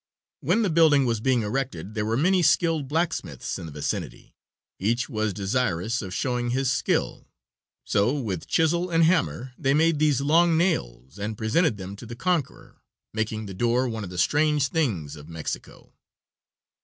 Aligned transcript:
When 0.39 0.63
the 0.63 0.71
building 0.71 1.05
was 1.05 1.19
being 1.19 1.43
erected 1.43 1.93
there 1.93 2.07
were 2.07 2.17
many 2.17 2.41
skilled 2.41 2.87
blacksmiths 2.87 3.59
in 3.59 3.67
the 3.67 3.71
vicinity. 3.71 4.35
Each 4.79 5.07
was 5.07 5.31
desirous 5.31 6.01
of 6.01 6.11
showing 6.11 6.49
his 6.49 6.71
skill, 6.71 7.27
so 7.85 8.17
with 8.19 8.47
chisel 8.47 8.89
and 8.89 9.03
hammer 9.03 9.53
they 9.59 9.75
made 9.75 9.99
these 9.99 10.19
long 10.19 10.57
nails 10.57 11.19
and 11.19 11.37
presented 11.37 11.77
them 11.77 11.95
to 11.97 12.07
the 12.07 12.15
conqueror, 12.15 12.81
making 13.13 13.45
the 13.45 13.53
door 13.53 13.87
one 13.87 14.03
of 14.03 14.09
the 14.09 14.17
strange 14.17 14.69
things 14.69 15.15
of 15.15 15.29
Mexico. 15.29 15.93